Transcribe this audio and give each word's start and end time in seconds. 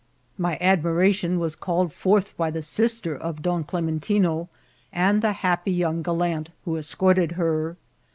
My 0.35 0.57
admiration 0.59 1.37
was 1.37 1.55
called 1.55 1.93
forth 1.93 2.35
by 2.35 2.49
the 2.49 2.63
sister 2.63 3.15
of 3.15 3.43
Don 3.43 3.63
Clementino 3.63 4.47
and 4.91 5.21
the 5.21 5.31
happy 5.45 5.69
young 5.71 6.01
gal 6.01 6.17
lant 6.17 6.49
who 6.65 6.75
escorted 6.75 7.33
her. 7.33 7.77